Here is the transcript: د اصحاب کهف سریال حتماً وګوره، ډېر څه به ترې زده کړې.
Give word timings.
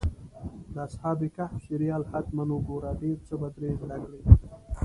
د 0.73 0.75
اصحاب 0.87 1.19
کهف 1.35 1.57
سریال 1.67 2.03
حتماً 2.11 2.43
وګوره، 2.51 2.89
ډېر 3.01 3.17
څه 3.27 3.33
به 3.39 3.47
ترې 3.55 3.69
زده 3.81 3.97
کړې. 4.03 4.21